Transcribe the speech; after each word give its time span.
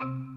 you 0.00 0.35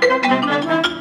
Thank 0.00 0.86
you. 0.86 0.97